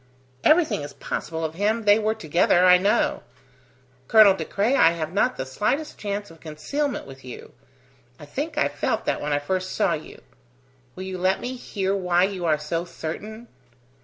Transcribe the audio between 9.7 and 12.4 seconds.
saw you. Will you let me hear why